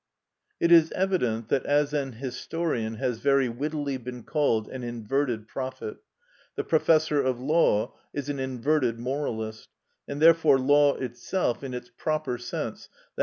[0.59, 5.97] It is evident that as an historian has very wittily been called an inverted prophet,
[6.55, 9.69] the professor of law is an inverted moralist,
[10.07, 13.19] and therefore law itself, in its proper sense, _i.